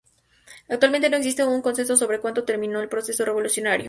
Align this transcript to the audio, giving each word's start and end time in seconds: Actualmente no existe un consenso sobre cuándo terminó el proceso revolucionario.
Actualmente 0.67 1.11
no 1.11 1.17
existe 1.17 1.43
un 1.45 1.61
consenso 1.61 1.95
sobre 1.95 2.19
cuándo 2.19 2.43
terminó 2.43 2.79
el 2.81 2.89
proceso 2.89 3.23
revolucionario. 3.23 3.79